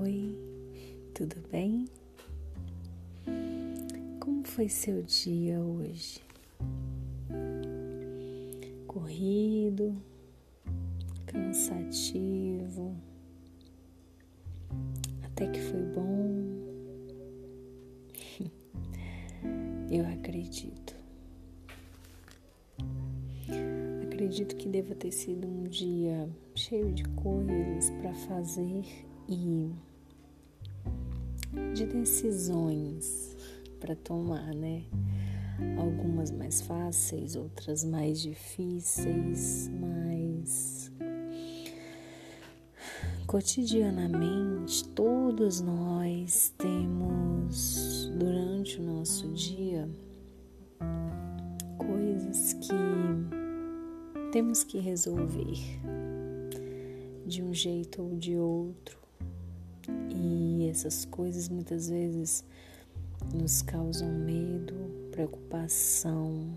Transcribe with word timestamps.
Oi, 0.00 0.34
tudo 1.12 1.36
bem? 1.50 1.84
Como 4.18 4.42
foi 4.42 4.66
seu 4.66 5.02
dia 5.02 5.60
hoje? 5.60 6.18
Corrido, 8.86 9.94
cansativo, 11.26 12.96
até 15.24 15.46
que 15.48 15.60
foi 15.60 15.82
bom. 15.82 16.48
Eu 19.92 20.06
acredito. 20.06 20.96
Acredito 24.04 24.56
que 24.56 24.70
deva 24.70 24.94
ter 24.94 25.12
sido 25.12 25.46
um 25.46 25.64
dia 25.64 26.30
cheio 26.54 26.90
de 26.92 27.04
coisas 27.10 27.90
para 28.00 28.14
fazer 28.14 29.11
e 29.32 29.72
de 31.74 31.86
decisões 31.86 33.36
para 33.80 33.96
tomar, 33.96 34.54
né? 34.54 34.84
Algumas 35.78 36.30
mais 36.30 36.60
fáceis, 36.60 37.34
outras 37.36 37.84
mais 37.84 38.20
difíceis, 38.20 39.70
mas 39.80 40.92
cotidianamente 43.26 44.86
todos 44.88 45.60
nós 45.60 46.52
temos 46.58 48.10
durante 48.18 48.78
o 48.78 48.82
nosso 48.82 49.28
dia 49.32 49.88
coisas 51.78 52.52
que 52.54 52.72
temos 54.32 54.64
que 54.64 54.78
resolver 54.78 55.80
de 57.26 57.42
um 57.42 57.54
jeito 57.54 58.02
ou 58.02 58.16
de 58.16 58.36
outro. 58.36 59.01
Essas 60.72 61.04
coisas 61.04 61.50
muitas 61.50 61.90
vezes 61.90 62.42
nos 63.34 63.60
causam 63.60 64.08
medo, 64.08 64.74
preocupação, 65.10 66.50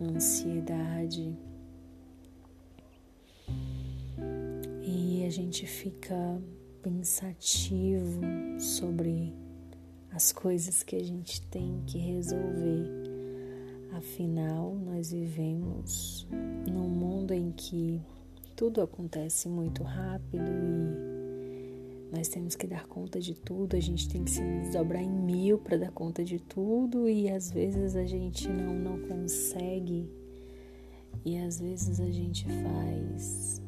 ansiedade. 0.00 1.36
E 4.82 5.22
a 5.26 5.28
gente 5.28 5.66
fica 5.66 6.40
pensativo 6.82 8.22
sobre 8.58 9.34
as 10.10 10.32
coisas 10.32 10.82
que 10.82 10.96
a 10.96 11.04
gente 11.04 11.42
tem 11.42 11.82
que 11.86 11.98
resolver. 11.98 12.90
Afinal, 13.92 14.74
nós 14.74 15.12
vivemos 15.12 16.26
num 16.66 16.88
mundo 16.88 17.34
em 17.34 17.52
que 17.52 18.00
tudo 18.56 18.80
acontece 18.80 19.46
muito 19.46 19.82
rápido 19.82 20.42
e 20.42 21.07
nós 22.12 22.28
temos 22.28 22.54
que 22.54 22.66
dar 22.66 22.86
conta 22.86 23.20
de 23.20 23.34
tudo, 23.34 23.76
a 23.76 23.80
gente 23.80 24.08
tem 24.08 24.24
que 24.24 24.30
se 24.30 24.40
desdobrar 24.40 25.02
em 25.02 25.10
mil 25.10 25.58
para 25.58 25.76
dar 25.76 25.92
conta 25.92 26.24
de 26.24 26.38
tudo 26.38 27.08
e 27.08 27.28
às 27.28 27.50
vezes 27.50 27.96
a 27.96 28.04
gente 28.04 28.48
não, 28.48 28.74
não 28.74 28.98
consegue 29.08 30.10
e 31.24 31.38
às 31.38 31.60
vezes 31.60 32.00
a 32.00 32.10
gente 32.10 32.46
faz 32.46 33.62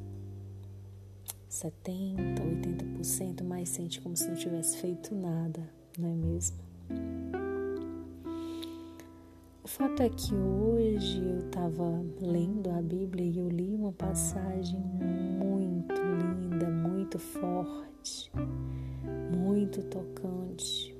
70, 1.48 2.42
80%, 2.42 3.44
mas 3.44 3.68
sente 3.68 4.00
como 4.00 4.16
se 4.16 4.28
não 4.28 4.36
tivesse 4.36 4.78
feito 4.78 5.14
nada, 5.14 5.68
não 5.98 6.08
é 6.08 6.14
mesmo? 6.14 6.58
fato 9.70 10.02
é 10.02 10.08
que 10.08 10.34
hoje 10.34 11.22
eu 11.24 11.38
estava 11.46 12.04
lendo 12.20 12.68
a 12.70 12.82
Bíblia 12.82 13.24
e 13.24 13.38
eu 13.38 13.48
li 13.48 13.72
uma 13.72 13.92
passagem 13.92 14.80
muito 14.80 15.49
forte, 17.20 18.32
muito 19.36 19.82
tocante. 19.84 20.96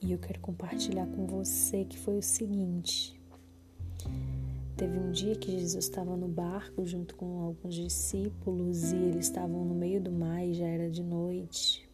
E 0.00 0.12
eu 0.12 0.18
quero 0.18 0.38
compartilhar 0.40 1.06
com 1.06 1.26
você 1.26 1.84
que 1.84 1.98
foi 1.98 2.18
o 2.18 2.22
seguinte. 2.22 3.18
Teve 4.76 4.98
um 4.98 5.10
dia 5.10 5.34
que 5.34 5.50
Jesus 5.50 5.84
estava 5.84 6.16
no 6.16 6.28
barco 6.28 6.84
junto 6.84 7.14
com 7.14 7.40
alguns 7.40 7.74
discípulos 7.74 8.92
e 8.92 8.96
eles 8.96 9.26
estavam 9.26 9.64
no 9.64 9.74
meio 9.74 10.00
do 10.00 10.12
mar 10.12 10.44
e 10.44 10.52
já 10.52 10.66
era 10.66 10.90
de 10.90 11.02
noite. 11.02 11.88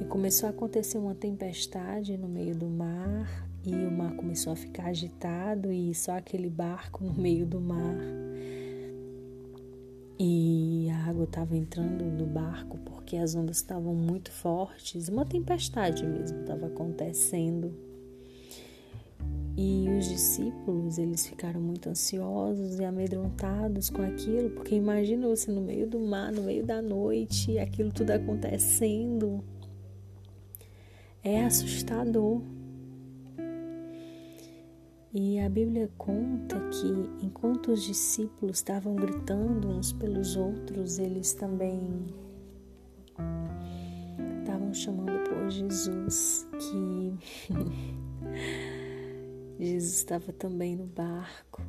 E 0.00 0.04
começou 0.04 0.46
a 0.46 0.50
acontecer 0.50 0.98
uma 0.98 1.14
tempestade 1.14 2.16
no 2.16 2.28
meio 2.28 2.54
do 2.54 2.68
mar 2.68 3.48
e 3.64 3.74
o 3.74 3.90
mar 3.90 4.14
começou 4.14 4.52
a 4.52 4.56
ficar 4.56 4.86
agitado 4.86 5.72
e 5.72 5.92
só 5.92 6.16
aquele 6.16 6.48
barco 6.48 7.02
no 7.02 7.14
meio 7.14 7.44
do 7.44 7.60
mar. 7.60 7.96
E 10.18 10.65
água 11.06 11.24
estava 11.24 11.56
entrando 11.56 12.04
no 12.04 12.26
barco 12.26 12.78
porque 12.78 13.16
as 13.16 13.34
ondas 13.34 13.58
estavam 13.58 13.94
muito 13.94 14.30
fortes, 14.30 15.08
uma 15.08 15.24
tempestade 15.24 16.04
mesmo 16.06 16.40
estava 16.40 16.66
acontecendo. 16.66 17.74
E 19.56 19.88
os 19.98 20.06
discípulos, 20.06 20.98
eles 20.98 21.26
ficaram 21.26 21.60
muito 21.60 21.88
ansiosos 21.88 22.78
e 22.78 22.84
amedrontados 22.84 23.88
com 23.88 24.02
aquilo, 24.02 24.50
porque 24.50 24.74
imagina 24.74 25.26
você 25.26 25.50
no 25.50 25.62
meio 25.62 25.86
do 25.86 25.98
mar, 25.98 26.30
no 26.30 26.42
meio 26.42 26.62
da 26.64 26.82
noite, 26.82 27.58
aquilo 27.58 27.90
tudo 27.90 28.10
acontecendo. 28.10 29.42
É 31.24 31.42
assustador. 31.42 32.42
E 35.18 35.40
a 35.40 35.48
Bíblia 35.48 35.88
conta 35.96 36.60
que 36.68 37.24
enquanto 37.24 37.72
os 37.72 37.82
discípulos 37.82 38.58
estavam 38.58 38.94
gritando 38.94 39.66
uns 39.66 39.90
pelos 39.90 40.36
outros, 40.36 40.98
eles 40.98 41.32
também 41.32 42.04
estavam 44.40 44.74
chamando 44.74 45.26
por 45.26 45.48
Jesus, 45.48 46.46
que 46.58 47.14
Jesus 49.58 49.94
estava 49.94 50.34
também 50.34 50.76
no 50.76 50.84
barco, 50.84 51.62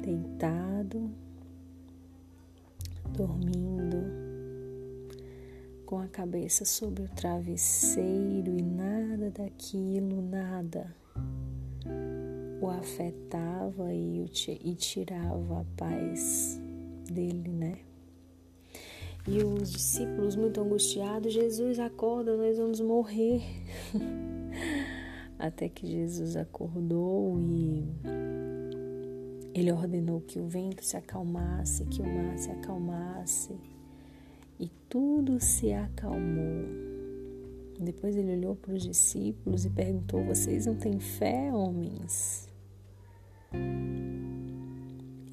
deitado, 0.00 1.10
dormindo, 3.12 4.06
com 5.84 5.98
a 5.98 6.06
cabeça 6.06 6.64
sobre 6.64 7.02
o 7.02 7.08
travesseiro 7.08 8.56
e 8.56 8.62
nada 8.62 9.32
daquilo, 9.32 10.22
nada 10.22 11.01
o 12.62 12.70
afetava 12.70 13.92
e, 13.92 14.20
o, 14.20 14.30
e 14.64 14.74
tirava 14.76 15.60
a 15.60 15.64
paz 15.76 16.60
dele, 17.10 17.48
né? 17.48 17.78
E 19.26 19.42
os 19.42 19.72
discípulos, 19.72 20.36
muito 20.36 20.60
angustiados, 20.60 21.32
Jesus 21.32 21.80
acorda, 21.80 22.36
nós 22.36 22.58
vamos 22.58 22.80
morrer. 22.80 23.42
Até 25.38 25.68
que 25.68 25.88
Jesus 25.88 26.36
acordou 26.36 27.36
e 27.40 27.84
ele 29.52 29.72
ordenou 29.72 30.20
que 30.20 30.38
o 30.38 30.46
vento 30.46 30.84
se 30.84 30.96
acalmasse, 30.96 31.84
que 31.86 32.00
o 32.00 32.04
mar 32.04 32.38
se 32.38 32.50
acalmasse. 32.50 33.56
E 34.58 34.70
tudo 34.88 35.40
se 35.40 35.72
acalmou. 35.72 36.64
Depois 37.80 38.16
ele 38.16 38.36
olhou 38.36 38.54
para 38.54 38.74
os 38.74 38.82
discípulos 38.84 39.64
e 39.64 39.70
perguntou: 39.70 40.24
Vocês 40.24 40.66
não 40.66 40.76
têm 40.76 41.00
fé, 41.00 41.52
homens? 41.52 42.51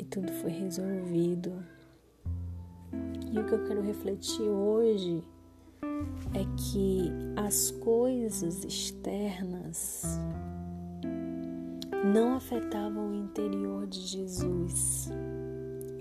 Tudo 0.09 0.31
foi 0.33 0.51
resolvido. 0.51 1.51
E 3.31 3.37
o 3.37 3.45
que 3.45 3.53
eu 3.53 3.63
quero 3.65 3.81
refletir 3.81 4.41
hoje 4.41 5.23
é 6.33 6.45
que 6.57 7.11
as 7.35 7.71
coisas 7.71 8.63
externas 8.63 10.19
não 12.13 12.35
afetavam 12.35 13.11
o 13.11 13.15
interior 13.15 13.85
de 13.87 13.99
Jesus. 13.99 15.09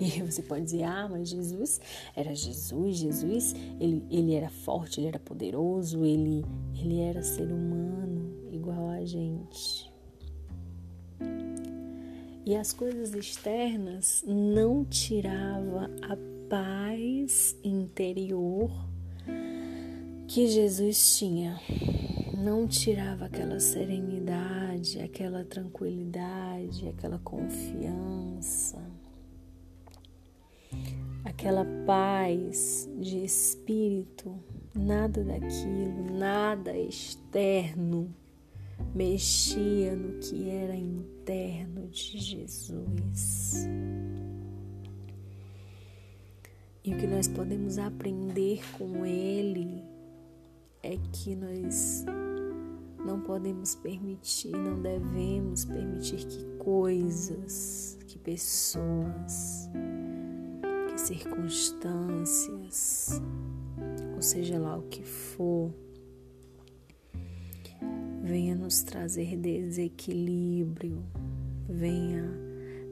E 0.01 0.23
você 0.23 0.43
pode 0.43 0.65
dizer, 0.65 0.85
ah, 0.85 1.09
mas 1.11 1.29
Jesus 1.29 1.81
era 2.15 2.33
Jesus, 2.35 2.99
Jesus, 2.99 3.55
ele, 3.81 4.07
ele 4.09 4.33
era 4.33 4.49
forte, 4.49 5.01
ele 5.01 5.09
era 5.09 5.19
poderoso, 5.19 6.05
ele, 6.05 6.45
ele 6.73 7.01
era 7.01 7.21
ser 7.21 7.51
humano 7.51 8.33
igual 8.53 8.91
a 8.91 9.05
gente. 9.05 9.88
E 12.49 12.57
as 12.57 12.73
coisas 12.73 13.13
externas 13.13 14.25
não 14.27 14.83
tirava 14.83 15.91
a 16.01 16.17
paz 16.49 17.55
interior 17.63 18.71
que 20.27 20.49
Jesus 20.49 21.19
tinha. 21.19 21.61
Não 22.33 22.67
tirava 22.67 23.27
aquela 23.27 23.61
serenidade, 23.61 24.99
aquela 24.99 25.45
tranquilidade, 25.45 26.89
aquela 26.89 27.19
confiança, 27.19 28.79
aquela 31.27 31.67
paz 31.85 32.89
de 32.99 33.25
espírito. 33.25 34.35
Nada 34.75 35.23
daquilo, 35.23 36.19
nada 36.19 36.75
externo 36.75 38.09
mexia 38.99 39.95
no 39.95 40.19
que 40.19 40.51
era 40.51 40.75
interno 40.75 41.87
de 41.87 42.19
Jesus. 42.19 43.69
E 46.83 46.93
o 46.93 46.99
que 46.99 47.07
nós 47.07 47.29
podemos 47.29 47.79
aprender 47.79 48.61
com 48.77 49.07
Ele 49.07 49.85
é 50.83 50.97
que 51.13 51.37
nós 51.37 52.05
não 52.99 53.21
podemos 53.21 53.77
permitir, 53.77 54.51
não 54.51 54.83
devemos 54.83 55.65
permitir 55.65 56.27
que 56.27 56.45
coisas, 56.59 57.97
que 58.09 58.19
pessoas, 58.19 59.71
que 60.89 61.01
circunstâncias, 61.01 63.23
ou 64.17 64.23
seja 64.23 64.59
lá 64.59 64.77
o 64.77 64.83
que 64.89 65.05
for, 65.05 65.73
venha 68.29 68.55
nos 68.55 68.83
trazer 68.83 69.39
desequilíbrio, 69.39 71.03
venha 71.67 72.31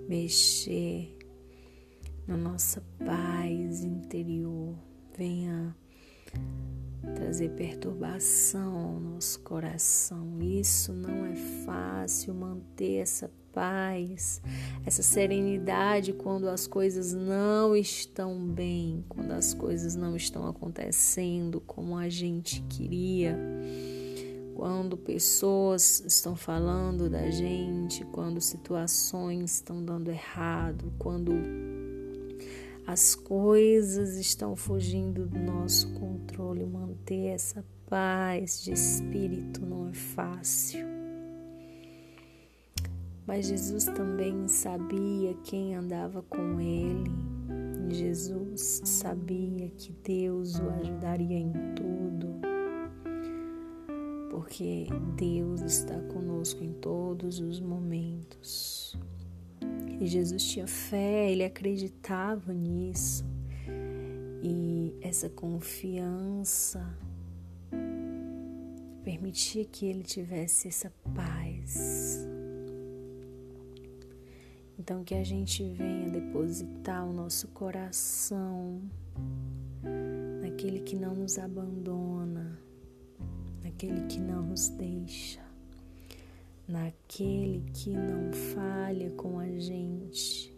mexer 0.09 1.15
na 2.27 2.39
nossa 2.39 2.83
paz 3.05 3.85
interior, 3.85 4.75
venha 5.15 5.77
trazer 7.15 7.51
perturbação 7.51 8.79
ao 8.79 8.99
nosso 8.99 9.41
coração. 9.41 10.41
Isso 10.41 10.95
não 10.95 11.27
é 11.27 11.37
fácil 11.67 12.33
manter 12.33 13.03
essa 13.03 13.31
paz, 13.53 14.41
essa 14.87 15.03
serenidade 15.03 16.15
quando 16.15 16.49
as 16.49 16.67
coisas 16.67 17.13
não 17.13 17.77
estão 17.77 18.39
bem, 18.39 19.05
quando 19.07 19.33
as 19.33 19.53
coisas 19.53 19.95
não 19.95 20.17
estão 20.17 20.49
acontecendo 20.49 21.61
como 21.61 21.95
a 21.95 22.09
gente 22.09 22.63
queria. 22.71 23.39
Quando 24.57 24.97
pessoas 24.97 26.01
estão 26.01 26.35
falando 26.35 27.11
da 27.11 27.31
gente, 27.31 28.03
quando 28.07 28.41
situações 28.41 29.57
estão 29.57 29.85
dando 29.85 30.11
errado, 30.11 30.91
quando 30.99 31.35
as 32.87 33.15
coisas 33.15 34.17
estão 34.17 34.57
fugindo 34.57 35.27
do 35.27 35.39
nosso 35.39 35.93
controle. 35.93 36.65
Manter 36.65 37.27
essa 37.35 37.63
paz 37.87 38.65
de 38.65 38.73
espírito 38.73 39.67
não 39.67 39.91
é 39.91 39.93
fácil. 39.93 40.87
Mas 43.27 43.49
Jesus 43.49 43.85
também 43.85 44.49
sabia 44.49 45.35
quem 45.45 45.75
andava 45.75 46.23
com 46.23 46.59
ele. 46.59 47.11
Jesus 47.91 48.81
sabia 48.85 49.69
que 49.77 49.93
Deus 50.03 50.59
o 50.59 50.71
ajudaria 50.71 51.39
em 51.39 51.53
tudo. 51.75 52.46
Porque 54.37 54.87
Deus 55.17 55.63
está 55.63 55.99
conosco 56.13 56.63
em 56.63 56.75
todos 56.75 57.41
os 57.41 57.59
momentos. 57.59 58.95
E 59.99 60.07
Jesus 60.07 60.45
tinha 60.45 60.67
fé, 60.67 61.33
ele 61.33 61.43
acreditava 61.43 62.53
nisso. 62.53 63.25
E 64.43 64.95
essa 65.01 65.31
confiança 65.31 66.87
permitia 69.03 69.65
que 69.65 69.87
ele 69.87 70.03
tivesse 70.03 70.69
essa 70.69 70.93
paz. 71.15 72.29
Então, 74.79 75.03
que 75.03 75.15
a 75.15 75.25
gente 75.25 75.67
venha 75.71 76.11
depositar 76.11 77.09
o 77.09 77.13
nosso 77.15 77.49
coração 77.49 78.83
naquele 80.43 80.81
que 80.81 80.95
não 80.95 81.15
nos 81.15 81.39
abandona, 81.39 82.66
naquele 83.77 84.07
que 84.07 84.19
não 84.19 84.43
nos 84.43 84.69
deixa 84.71 85.45
naquele 86.67 87.63
que 87.75 87.91
não 87.91 88.33
falha 88.55 89.11
com 89.11 89.39
a 89.39 89.47
gente, 89.59 90.53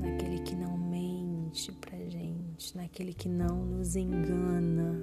naquele 0.00 0.40
que 0.40 0.54
não 0.56 0.76
mente 0.76 1.72
pra 1.80 1.96
gente, 2.10 2.76
naquele 2.76 3.14
que 3.14 3.28
não 3.28 3.64
nos 3.64 3.94
engana, 3.94 5.00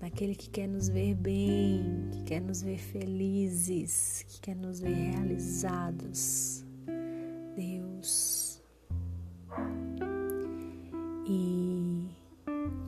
naquele 0.00 0.36
que 0.36 0.48
quer 0.48 0.68
nos 0.68 0.88
ver 0.88 1.14
bem, 1.16 2.08
que 2.12 2.22
quer 2.22 2.40
nos 2.40 2.62
ver 2.62 2.78
felizes, 2.78 4.24
que 4.28 4.40
quer 4.40 4.56
nos 4.56 4.80
ver 4.80 4.94
realizados. 4.94 6.64
Deus. 7.56 8.62
E 11.26 12.06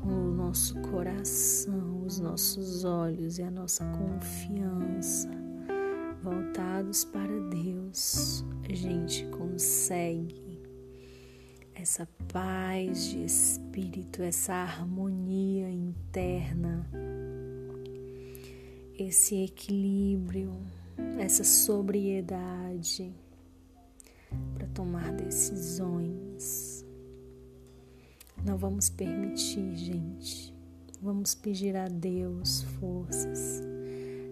com 0.01 0.09
o 0.09 0.33
nosso 0.33 0.81
coração 0.81 1.80
os 2.11 2.19
nossos 2.19 2.83
olhos 2.83 3.39
e 3.39 3.43
a 3.45 3.51
nossa 3.53 3.85
confiança 3.85 5.31
voltados 6.21 7.05
para 7.05 7.39
Deus, 7.51 8.45
a 8.69 8.75
gente 8.75 9.25
consegue 9.27 10.61
essa 11.73 12.09
paz 12.33 13.11
de 13.11 13.25
espírito, 13.25 14.23
essa 14.23 14.55
harmonia 14.55 15.71
interna, 15.71 16.85
esse 18.99 19.45
equilíbrio, 19.45 20.51
essa 21.17 21.45
sobriedade 21.45 23.15
para 24.55 24.67
tomar 24.75 25.13
decisões. 25.13 26.85
Não 28.45 28.59
vamos 28.59 28.91
permitir, 28.91 29.77
gente, 29.77 30.60
Vamos 31.03 31.35
pedir 31.35 31.75
a 31.77 31.89
Deus 31.89 32.61
forças, 32.79 33.63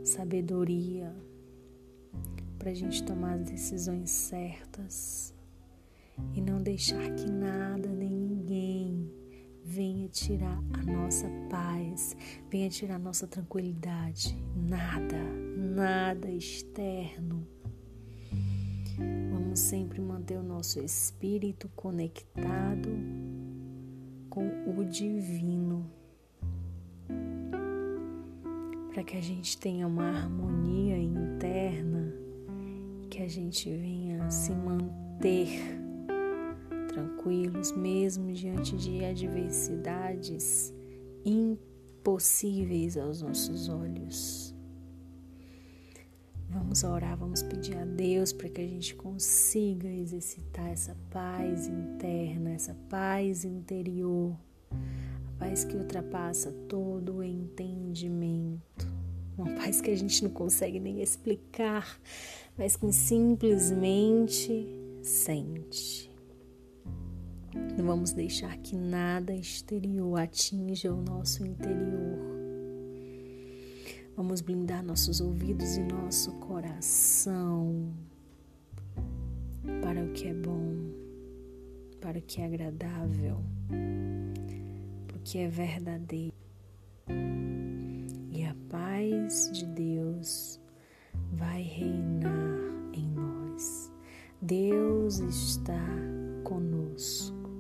sabedoria 0.05 1.17
para 2.59 2.73
a 2.73 2.75
gente 2.75 3.03
tomar 3.05 3.37
as 3.37 3.45
decisões 3.51 4.11
certas 4.11 5.35
e 6.35 6.43
não 6.43 6.63
deixar 6.63 7.11
que 7.15 7.31
nada 7.31 7.89
nem 7.89 8.11
ninguém 8.11 9.11
venha 9.65 10.11
tirar 10.11 10.63
a 10.75 10.83
nossa 10.83 11.27
paz, 11.49 12.15
venha 12.51 12.69
tirar 12.69 12.97
a 12.97 12.99
nossa 12.99 13.27
tranquilidade. 13.27 14.37
Nada, 14.55 15.23
nada 15.57 16.31
externo. 16.31 17.49
Vamos 19.31 19.59
sempre 19.59 20.03
manter 20.03 20.37
o 20.37 20.43
nosso 20.43 20.81
espírito 20.81 21.67
conectado 21.75 22.91
com 24.29 24.47
o 24.67 24.85
divino 24.85 25.97
para 28.99 29.05
que 29.05 29.17
a 29.17 29.23
gente 29.23 29.57
tenha 29.59 29.87
uma 29.87 30.09
harmonia 30.09 30.99
interna, 30.99 32.13
que 33.09 33.23
a 33.23 33.29
gente 33.29 33.71
venha 33.71 34.29
se 34.29 34.51
manter 34.51 35.61
tranquilos 36.89 37.71
mesmo 37.77 38.33
diante 38.33 38.77
de 38.77 39.05
adversidades 39.05 40.75
impossíveis 41.25 42.97
aos 42.97 43.23
nossos 43.23 43.69
olhos. 43.69 44.53
Vamos 46.51 46.83
orar, 46.83 47.17
vamos 47.17 47.41
pedir 47.45 47.77
a 47.77 47.85
Deus 47.85 48.33
para 48.33 48.49
que 48.49 48.61
a 48.61 48.67
gente 48.67 48.97
consiga 48.97 49.87
exercitar 49.89 50.67
essa 50.73 50.97
paz 51.09 51.69
interna, 51.69 52.51
essa 52.51 52.75
paz 52.91 53.45
interior 53.45 54.37
paz 55.39 55.65
que 55.65 55.77
ultrapassa 55.77 56.53
todo 56.69 57.17
o 57.17 57.23
entendimento, 57.23 58.87
uma 59.37 59.55
paz 59.55 59.81
que 59.81 59.91
a 59.91 59.97
gente 59.97 60.25
não 60.25 60.31
consegue 60.31 60.81
nem 60.81 61.01
explicar, 61.01 61.99
mas 62.57 62.77
que 62.77 62.93
simplesmente 62.93 64.67
sente. 65.01 66.11
Não 67.77 67.87
vamos 67.87 68.13
deixar 68.13 68.57
que 68.59 68.77
nada 68.77 69.33
exterior 69.33 70.19
atinja 70.19 70.93
o 70.93 71.01
nosso 71.01 71.47
interior. 71.47 72.19
Vamos 74.17 74.41
blindar 74.41 74.85
nossos 74.85 75.21
ouvidos 75.21 75.77
e 75.77 75.83
nosso 75.85 76.33
coração 76.41 77.95
para 79.81 80.03
o 80.05 80.13
que 80.13 80.27
é 80.27 80.35
bom, 80.35 80.75
para 82.01 82.19
o 82.19 82.23
que 82.23 82.41
é 82.41 82.47
agradável 82.47 83.41
que 85.31 85.41
é 85.41 85.49
verdadeiro. 85.49 86.33
E 88.31 88.45
a 88.47 88.57
paz 88.71 89.51
de 89.53 89.67
Deus 89.67 90.59
vai 91.35 91.61
reinar 91.61 92.59
em 92.95 93.11
nós. 93.11 93.93
Deus 94.41 95.19
está 95.19 95.85
conosco. 96.45 97.51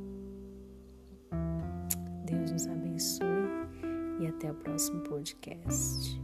Deus 2.24 2.52
nos 2.52 2.66
abençoe 2.68 3.26
e 4.18 4.26
até 4.26 4.50
o 4.50 4.54
próximo 4.54 5.02
podcast. 5.02 6.18